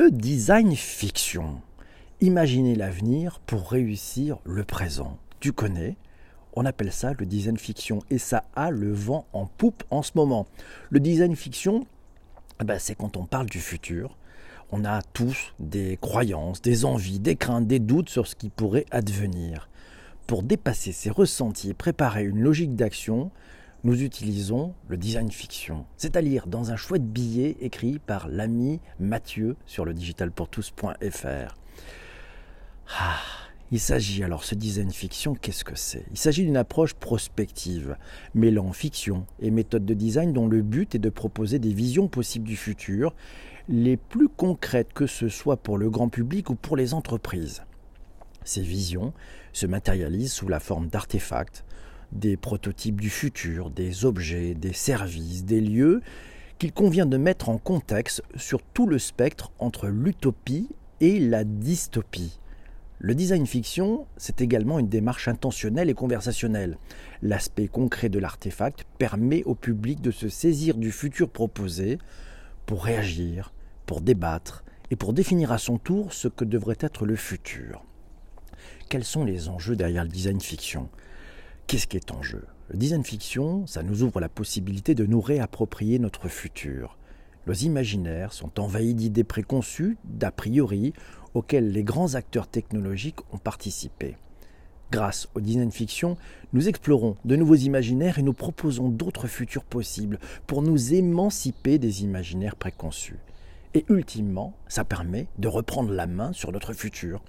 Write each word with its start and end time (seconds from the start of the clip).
Le 0.00 0.12
design 0.12 0.76
fiction. 0.76 1.60
Imaginer 2.20 2.76
l'avenir 2.76 3.40
pour 3.46 3.68
réussir 3.68 4.38
le 4.44 4.62
présent. 4.62 5.18
Tu 5.40 5.52
connais? 5.52 5.96
On 6.52 6.66
appelle 6.66 6.92
ça 6.92 7.14
le 7.18 7.26
design 7.26 7.56
fiction 7.56 7.98
et 8.08 8.18
ça 8.18 8.44
a 8.54 8.70
le 8.70 8.92
vent 8.92 9.26
en 9.32 9.46
poupe 9.46 9.82
en 9.90 10.02
ce 10.02 10.12
moment. 10.14 10.46
Le 10.90 11.00
design 11.00 11.34
fiction, 11.34 11.84
eh 12.60 12.64
ben, 12.64 12.78
c'est 12.78 12.94
quand 12.94 13.16
on 13.16 13.26
parle 13.26 13.48
du 13.48 13.58
futur. 13.58 14.16
On 14.70 14.84
a 14.84 15.02
tous 15.02 15.52
des 15.58 15.98
croyances, 16.00 16.62
des 16.62 16.84
envies, 16.84 17.18
des 17.18 17.34
craintes, 17.34 17.66
des 17.66 17.80
doutes 17.80 18.08
sur 18.08 18.28
ce 18.28 18.36
qui 18.36 18.50
pourrait 18.50 18.86
advenir. 18.92 19.68
Pour 20.28 20.44
dépasser 20.44 20.92
ces 20.92 21.10
ressentis 21.10 21.74
préparer 21.74 22.22
une 22.22 22.42
logique 22.42 22.76
d'action, 22.76 23.32
nous 23.84 24.02
utilisons 24.02 24.74
le 24.88 24.96
design 24.96 25.30
fiction, 25.30 25.86
c'est 25.96 26.16
à 26.16 26.22
dire 26.22 26.46
dans 26.46 26.70
un 26.70 26.76
chouette 26.76 27.06
billet 27.06 27.56
écrit 27.60 27.98
par 27.98 28.28
l'ami 28.28 28.80
Mathieu 28.98 29.56
sur 29.66 29.84
le 29.84 29.94
digitalpourtous.fr. 29.94 31.56
Ah, 32.98 33.20
il 33.70 33.78
s'agit 33.78 34.24
alors, 34.24 34.44
ce 34.44 34.54
design 34.54 34.90
fiction, 34.90 35.34
qu'est-ce 35.34 35.64
que 35.64 35.76
c'est? 35.76 36.06
Il 36.10 36.16
s'agit 36.16 36.44
d'une 36.44 36.56
approche 36.56 36.94
prospective, 36.94 37.96
mêlant 38.34 38.72
fiction 38.72 39.26
et 39.40 39.50
méthode 39.50 39.84
de 39.84 39.94
design 39.94 40.32
dont 40.32 40.48
le 40.48 40.62
but 40.62 40.94
est 40.94 40.98
de 40.98 41.10
proposer 41.10 41.58
des 41.58 41.72
visions 41.72 42.08
possibles 42.08 42.46
du 42.46 42.56
futur, 42.56 43.14
les 43.68 43.98
plus 43.98 44.28
concrètes 44.28 44.94
que 44.94 45.06
ce 45.06 45.28
soit 45.28 45.58
pour 45.58 45.76
le 45.76 45.90
grand 45.90 46.08
public 46.08 46.48
ou 46.50 46.54
pour 46.54 46.76
les 46.76 46.94
entreprises. 46.94 47.62
Ces 48.42 48.62
visions 48.62 49.12
se 49.52 49.66
matérialisent 49.66 50.32
sous 50.32 50.48
la 50.48 50.60
forme 50.60 50.88
d'artefacts, 50.88 51.64
des 52.12 52.36
prototypes 52.36 53.00
du 53.00 53.10
futur, 53.10 53.70
des 53.70 54.04
objets, 54.04 54.54
des 54.54 54.72
services, 54.72 55.44
des 55.44 55.60
lieux 55.60 56.02
qu'il 56.58 56.72
convient 56.72 57.06
de 57.06 57.16
mettre 57.16 57.48
en 57.48 57.58
contexte 57.58 58.22
sur 58.36 58.62
tout 58.62 58.86
le 58.86 58.98
spectre 58.98 59.52
entre 59.58 59.86
l'utopie 59.88 60.68
et 61.00 61.20
la 61.20 61.44
dystopie. 61.44 62.38
Le 63.00 63.14
design 63.14 63.46
fiction, 63.46 64.06
c'est 64.16 64.40
également 64.40 64.80
une 64.80 64.88
démarche 64.88 65.28
intentionnelle 65.28 65.88
et 65.88 65.94
conversationnelle. 65.94 66.78
L'aspect 67.22 67.68
concret 67.68 68.08
de 68.08 68.18
l'artefact 68.18 68.84
permet 68.98 69.44
au 69.44 69.54
public 69.54 70.00
de 70.00 70.10
se 70.10 70.28
saisir 70.28 70.76
du 70.76 70.90
futur 70.90 71.30
proposé 71.30 71.98
pour 72.66 72.84
réagir, 72.84 73.52
pour 73.86 74.00
débattre 74.00 74.64
et 74.90 74.96
pour 74.96 75.12
définir 75.12 75.52
à 75.52 75.58
son 75.58 75.78
tour 75.78 76.12
ce 76.12 76.26
que 76.26 76.44
devrait 76.44 76.78
être 76.80 77.06
le 77.06 77.14
futur. 77.14 77.84
Quels 78.88 79.04
sont 79.04 79.24
les 79.24 79.48
enjeux 79.48 79.76
derrière 79.76 80.02
le 80.02 80.10
design 80.10 80.40
fiction? 80.40 80.88
Qu'est-ce 81.68 81.86
qui 81.86 81.98
est 81.98 82.12
en 82.12 82.22
jeu? 82.22 82.46
Le 82.68 82.78
design 82.78 83.04
fiction, 83.04 83.66
ça 83.66 83.82
nous 83.82 84.02
ouvre 84.02 84.20
la 84.20 84.30
possibilité 84.30 84.94
de 84.94 85.04
nous 85.04 85.20
réapproprier 85.20 85.98
notre 85.98 86.26
futur. 86.28 86.96
Nos 87.46 87.52
imaginaires 87.52 88.32
sont 88.32 88.58
envahis 88.58 88.94
d'idées 88.94 89.22
préconçues, 89.22 89.98
d'a 90.04 90.30
priori, 90.30 90.94
auxquelles 91.34 91.70
les 91.70 91.84
grands 91.84 92.14
acteurs 92.14 92.46
technologiques 92.46 93.20
ont 93.34 93.38
participé. 93.38 94.16
Grâce 94.90 95.28
au 95.34 95.42
design 95.42 95.70
fiction, 95.70 96.16
nous 96.54 96.70
explorons 96.70 97.18
de 97.26 97.36
nouveaux 97.36 97.56
imaginaires 97.56 98.18
et 98.18 98.22
nous 98.22 98.32
proposons 98.32 98.88
d'autres 98.88 99.26
futurs 99.26 99.64
possibles 99.64 100.18
pour 100.46 100.62
nous 100.62 100.94
émanciper 100.94 101.78
des 101.78 102.02
imaginaires 102.02 102.56
préconçus. 102.56 103.18
Et 103.74 103.84
ultimement, 103.90 104.56
ça 104.68 104.84
permet 104.84 105.28
de 105.36 105.48
reprendre 105.48 105.92
la 105.92 106.06
main 106.06 106.32
sur 106.32 106.50
notre 106.50 106.72
futur. 106.72 107.22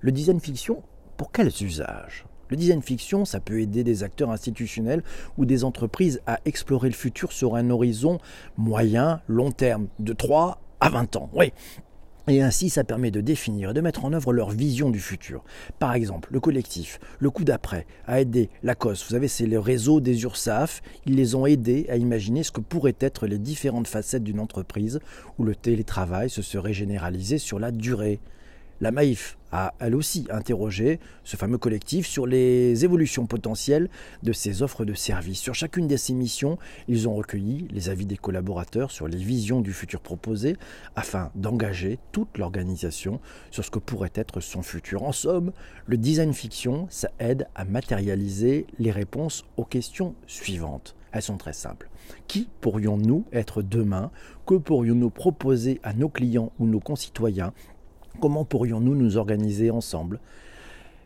Le 0.00 0.12
design 0.12 0.40
fiction, 0.40 0.82
pour 1.18 1.30
quels 1.30 1.62
usages? 1.62 2.24
Le 2.52 2.56
design 2.56 2.82
fiction, 2.82 3.24
ça 3.24 3.40
peut 3.40 3.60
aider 3.60 3.82
des 3.82 4.02
acteurs 4.02 4.30
institutionnels 4.30 5.02
ou 5.38 5.46
des 5.46 5.64
entreprises 5.64 6.20
à 6.26 6.38
explorer 6.44 6.88
le 6.88 6.94
futur 6.94 7.32
sur 7.32 7.56
un 7.56 7.70
horizon 7.70 8.18
moyen, 8.56 9.20
long 9.26 9.50
terme, 9.50 9.88
de 9.98 10.12
3 10.12 10.60
à 10.80 10.90
20 10.90 11.16
ans. 11.16 11.30
Oui, 11.32 11.52
et 12.28 12.42
ainsi, 12.42 12.68
ça 12.68 12.84
permet 12.84 13.10
de 13.10 13.20
définir 13.22 13.70
et 13.70 13.74
de 13.74 13.80
mettre 13.80 14.04
en 14.04 14.12
œuvre 14.12 14.32
leur 14.34 14.50
vision 14.50 14.90
du 14.90 15.00
futur. 15.00 15.42
Par 15.78 15.94
exemple, 15.94 16.28
le 16.30 16.40
collectif, 16.40 17.00
le 17.18 17.30
coup 17.30 17.42
d'après, 17.42 17.86
a 18.06 18.20
aidé 18.20 18.50
la 18.62 18.74
COS. 18.74 19.02
Vous 19.02 19.10
savez, 19.12 19.28
c'est 19.28 19.46
le 19.46 19.58
réseau 19.58 20.00
des 20.00 20.22
URSAF. 20.22 20.82
Ils 21.06 21.16
les 21.16 21.34
ont 21.34 21.46
aidés 21.46 21.86
à 21.88 21.96
imaginer 21.96 22.42
ce 22.42 22.52
que 22.52 22.60
pourraient 22.60 22.94
être 23.00 23.26
les 23.26 23.38
différentes 23.38 23.88
facettes 23.88 24.22
d'une 24.22 24.40
entreprise 24.40 25.00
où 25.38 25.44
le 25.44 25.56
télétravail 25.56 26.28
se 26.28 26.42
serait 26.42 26.74
généralisé 26.74 27.38
sur 27.38 27.58
la 27.58 27.72
durée. 27.72 28.20
La 28.80 28.92
Maïf 28.92 29.36
a 29.52 29.74
elle 29.78 29.94
aussi 29.94 30.26
interrogé 30.30 30.98
ce 31.24 31.36
fameux 31.36 31.58
collectif 31.58 32.06
sur 32.06 32.26
les 32.26 32.84
évolutions 32.84 33.26
potentielles 33.26 33.88
de 34.22 34.32
ces 34.32 34.62
offres 34.62 34.84
de 34.84 34.94
services. 34.94 35.38
Sur 35.38 35.54
chacune 35.54 35.86
de 35.86 35.96
ces 35.96 36.14
missions, 36.14 36.58
ils 36.88 37.08
ont 37.08 37.14
recueilli 37.14 37.68
les 37.70 37.88
avis 37.88 38.06
des 38.06 38.16
collaborateurs 38.16 38.90
sur 38.90 39.06
les 39.06 39.18
visions 39.18 39.60
du 39.60 39.72
futur 39.72 40.00
proposé 40.00 40.56
afin 40.96 41.30
d'engager 41.34 41.98
toute 42.10 42.38
l'organisation 42.38 43.20
sur 43.50 43.64
ce 43.64 43.70
que 43.70 43.78
pourrait 43.78 44.12
être 44.14 44.40
son 44.40 44.62
futur. 44.62 45.02
En 45.04 45.12
somme, 45.12 45.52
le 45.86 45.98
design 45.98 46.32
fiction, 46.32 46.86
ça 46.90 47.10
aide 47.18 47.46
à 47.54 47.64
matérialiser 47.64 48.66
les 48.78 48.90
réponses 48.90 49.44
aux 49.56 49.64
questions 49.64 50.14
suivantes. 50.26 50.96
Elles 51.12 51.22
sont 51.22 51.36
très 51.36 51.52
simples. 51.52 51.90
Qui 52.26 52.48
pourrions-nous 52.60 53.26
être 53.32 53.62
demain? 53.62 54.10
Que 54.46 54.54
pourrions-nous 54.54 55.10
proposer 55.10 55.78
à 55.82 55.92
nos 55.92 56.08
clients 56.08 56.52
ou 56.58 56.66
nos 56.66 56.80
concitoyens 56.80 57.52
Comment 58.20 58.44
pourrions-nous 58.44 58.94
nous 58.94 59.16
organiser 59.16 59.70
ensemble? 59.70 60.20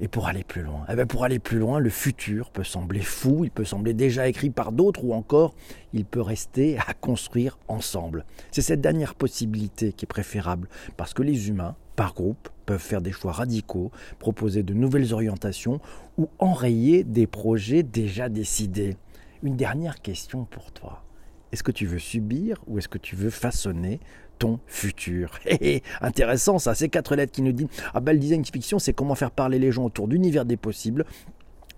Et 0.00 0.06
pour 0.06 0.28
aller 0.28 0.44
plus 0.44 0.62
loin 0.62 0.84
eh 0.88 0.94
bien 0.94 1.06
Pour 1.06 1.24
aller 1.24 1.38
plus 1.38 1.58
loin, 1.58 1.80
le 1.80 1.90
futur 1.90 2.50
peut 2.50 2.64
sembler 2.64 3.00
fou, 3.00 3.44
il 3.44 3.50
peut 3.50 3.64
sembler 3.64 3.94
déjà 3.94 4.28
écrit 4.28 4.50
par 4.50 4.70
d'autres 4.70 5.04
ou 5.04 5.12
encore 5.12 5.54
il 5.92 6.04
peut 6.04 6.20
rester 6.20 6.78
à 6.78 6.94
construire 6.94 7.58
ensemble. 7.66 8.24
C'est 8.52 8.62
cette 8.62 8.80
dernière 8.80 9.14
possibilité 9.14 9.92
qui 9.92 10.04
est 10.04 10.06
préférable 10.06 10.68
parce 10.96 11.14
que 11.14 11.22
les 11.22 11.48
humains, 11.48 11.74
par 11.96 12.14
groupe, 12.14 12.48
peuvent 12.64 12.80
faire 12.80 13.00
des 13.00 13.10
choix 13.10 13.32
radicaux, 13.32 13.90
proposer 14.20 14.62
de 14.62 14.74
nouvelles 14.74 15.12
orientations 15.12 15.80
ou 16.16 16.28
enrayer 16.38 17.02
des 17.02 17.26
projets 17.26 17.82
déjà 17.82 18.28
décidés. 18.28 18.96
Une 19.42 19.56
dernière 19.56 20.00
question 20.00 20.44
pour 20.44 20.70
toi. 20.70 21.02
Est-ce 21.50 21.62
que 21.62 21.72
tu 21.72 21.86
veux 21.86 21.98
subir 21.98 22.62
ou 22.66 22.78
est-ce 22.78 22.88
que 22.88 22.98
tu 22.98 23.16
veux 23.16 23.30
façonner 23.30 24.00
ton 24.38 24.60
futur. 24.66 25.38
intéressant 26.00 26.58
ça, 26.58 26.74
ces 26.74 26.88
quatre 26.88 27.16
lettres 27.16 27.32
qui 27.32 27.42
nous 27.42 27.52
disent 27.52 27.68
Ah 27.94 28.00
ben 28.00 28.12
le 28.12 28.18
design 28.18 28.44
fiction, 28.44 28.78
c'est 28.78 28.92
comment 28.92 29.14
faire 29.14 29.30
parler 29.30 29.58
les 29.58 29.72
gens 29.72 29.84
autour 29.84 30.08
d'univers 30.08 30.44
des 30.44 30.56
possibles. 30.56 31.04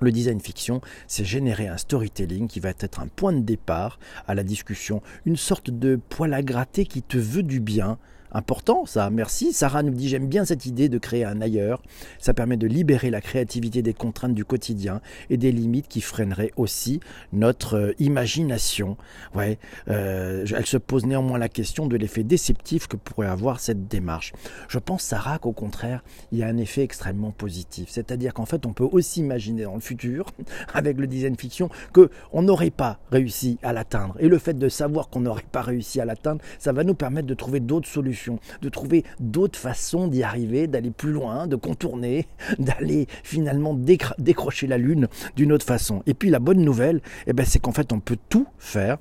Le 0.00 0.12
design 0.12 0.40
fiction, 0.40 0.80
c'est 1.06 1.26
générer 1.26 1.68
un 1.68 1.76
storytelling 1.76 2.48
qui 2.48 2.58
va 2.58 2.70
être 2.70 3.00
un 3.00 3.06
point 3.08 3.34
de 3.34 3.40
départ 3.40 3.98
à 4.26 4.34
la 4.34 4.42
discussion, 4.42 5.02
une 5.26 5.36
sorte 5.36 5.70
de 5.70 5.96
poil 5.96 6.32
à 6.32 6.42
gratter 6.42 6.86
qui 6.86 7.02
te 7.02 7.18
veut 7.18 7.42
du 7.42 7.60
bien, 7.60 7.98
Important 8.32 8.86
ça, 8.86 9.10
merci. 9.10 9.52
Sarah 9.52 9.82
nous 9.82 9.92
dit 9.92 10.08
j'aime 10.08 10.28
bien 10.28 10.44
cette 10.44 10.64
idée 10.64 10.88
de 10.88 10.98
créer 10.98 11.24
un 11.24 11.40
ailleurs. 11.40 11.82
Ça 12.18 12.32
permet 12.32 12.56
de 12.56 12.66
libérer 12.66 13.10
la 13.10 13.20
créativité 13.20 13.82
des 13.82 13.92
contraintes 13.92 14.34
du 14.34 14.44
quotidien 14.44 15.00
et 15.30 15.36
des 15.36 15.50
limites 15.50 15.88
qui 15.88 16.00
freineraient 16.00 16.52
aussi 16.56 17.00
notre 17.32 17.76
euh, 17.76 17.92
imagination. 17.98 18.96
Ouais, 19.34 19.58
euh, 19.88 20.46
elle 20.56 20.66
se 20.66 20.76
pose 20.76 21.06
néanmoins 21.06 21.38
la 21.38 21.48
question 21.48 21.86
de 21.86 21.96
l'effet 21.96 22.22
déceptif 22.22 22.86
que 22.86 22.96
pourrait 22.96 23.26
avoir 23.26 23.58
cette 23.58 23.88
démarche. 23.88 24.32
Je 24.68 24.78
pense 24.78 25.02
Sarah 25.02 25.38
qu'au 25.38 25.52
contraire, 25.52 26.04
il 26.30 26.38
y 26.38 26.44
a 26.44 26.46
un 26.46 26.56
effet 26.56 26.82
extrêmement 26.82 27.32
positif. 27.32 27.88
C'est-à-dire 27.90 28.32
qu'en 28.32 28.46
fait, 28.46 28.64
on 28.64 28.72
peut 28.72 28.88
aussi 28.90 29.20
imaginer 29.20 29.64
dans 29.64 29.74
le 29.74 29.80
futur, 29.80 30.26
avec 30.74 30.98
le 30.98 31.08
design 31.08 31.36
fiction, 31.36 31.68
que 31.92 32.10
on 32.32 32.42
n'aurait 32.42 32.70
pas 32.70 33.00
réussi 33.10 33.58
à 33.62 33.72
l'atteindre. 33.72 34.14
Et 34.20 34.28
le 34.28 34.38
fait 34.38 34.54
de 34.54 34.68
savoir 34.68 35.08
qu'on 35.08 35.20
n'aurait 35.20 35.42
pas 35.50 35.62
réussi 35.62 36.00
à 36.00 36.04
l'atteindre, 36.04 36.40
ça 36.60 36.72
va 36.72 36.84
nous 36.84 36.94
permettre 36.94 37.26
de 37.26 37.34
trouver 37.34 37.58
d'autres 37.58 37.88
solutions 37.88 38.19
de 38.60 38.68
trouver 38.68 39.04
d'autres 39.18 39.58
façons 39.58 40.08
d'y 40.08 40.22
arriver, 40.22 40.66
d'aller 40.66 40.90
plus 40.90 41.12
loin, 41.12 41.46
de 41.46 41.56
contourner, 41.56 42.26
d'aller 42.58 43.06
finalement 43.22 43.74
décrocher 43.74 44.66
la 44.66 44.78
Lune 44.78 45.08
d'une 45.36 45.52
autre 45.52 45.66
façon. 45.66 46.02
Et 46.06 46.14
puis 46.14 46.30
la 46.30 46.38
bonne 46.38 46.62
nouvelle, 46.62 47.00
eh 47.26 47.32
ben, 47.32 47.46
c'est 47.46 47.58
qu'en 47.58 47.72
fait 47.72 47.92
on 47.92 48.00
peut 48.00 48.18
tout 48.28 48.46
faire 48.58 48.98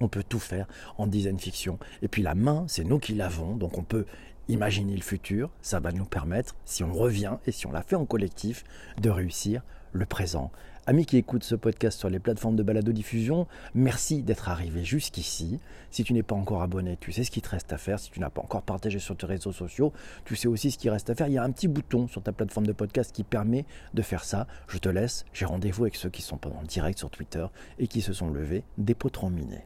on 0.00 0.08
peut 0.08 0.24
tout 0.28 0.38
faire 0.38 0.66
en 0.98 1.06
design 1.06 1.38
fiction. 1.38 1.78
Et 2.02 2.08
puis 2.08 2.22
la 2.22 2.34
main, 2.34 2.64
c'est 2.68 2.84
nous 2.84 2.98
qui 2.98 3.14
l'avons, 3.14 3.56
donc 3.56 3.78
on 3.78 3.84
peut 3.84 4.06
imaginer 4.48 4.94
le 4.94 5.02
futur. 5.02 5.50
Ça 5.62 5.80
va 5.80 5.92
nous 5.92 6.04
permettre, 6.04 6.56
si 6.64 6.84
on 6.84 6.92
revient 6.92 7.38
et 7.46 7.52
si 7.52 7.66
on 7.66 7.72
l'a 7.72 7.82
fait 7.82 7.96
en 7.96 8.04
collectif, 8.04 8.64
de 9.00 9.10
réussir 9.10 9.62
le 9.92 10.06
présent. 10.06 10.50
Amis 10.86 11.06
qui 11.06 11.16
écoutent 11.16 11.44
ce 11.44 11.54
podcast 11.54 11.98
sur 11.98 12.10
les 12.10 12.18
plateformes 12.18 12.56
de 12.56 12.62
balado-diffusion, 12.62 13.46
merci 13.74 14.22
d'être 14.22 14.50
arrivé 14.50 14.84
jusqu'ici. 14.84 15.58
Si 15.90 16.04
tu 16.04 16.12
n'es 16.12 16.22
pas 16.22 16.34
encore 16.34 16.60
abonné, 16.60 16.98
tu 17.00 17.10
sais 17.10 17.24
ce 17.24 17.30
qu'il 17.30 17.40
te 17.40 17.48
reste 17.48 17.72
à 17.72 17.78
faire. 17.78 17.98
Si 17.98 18.10
tu 18.10 18.20
n'as 18.20 18.28
pas 18.28 18.42
encore 18.42 18.60
partagé 18.60 18.98
sur 18.98 19.16
tes 19.16 19.24
réseaux 19.24 19.52
sociaux, 19.52 19.94
tu 20.26 20.36
sais 20.36 20.46
aussi 20.46 20.70
ce 20.70 20.76
qu'il 20.76 20.90
reste 20.90 21.08
à 21.08 21.14
faire. 21.14 21.28
Il 21.28 21.32
y 21.32 21.38
a 21.38 21.42
un 21.42 21.52
petit 21.52 21.68
bouton 21.68 22.06
sur 22.06 22.22
ta 22.22 22.32
plateforme 22.32 22.66
de 22.66 22.72
podcast 22.72 23.12
qui 23.14 23.24
permet 23.24 23.64
de 23.94 24.02
faire 24.02 24.24
ça. 24.24 24.46
Je 24.68 24.76
te 24.76 24.90
laisse. 24.90 25.24
J'ai 25.32 25.46
rendez-vous 25.46 25.84
avec 25.84 25.96
ceux 25.96 26.10
qui 26.10 26.20
sont 26.20 26.36
pendant 26.36 26.62
direct 26.62 26.98
sur 26.98 27.08
Twitter 27.08 27.46
et 27.78 27.86
qui 27.86 28.02
se 28.02 28.12
sont 28.12 28.28
levés 28.28 28.62
des 28.76 28.94
potrons 28.94 29.30
minés. 29.30 29.64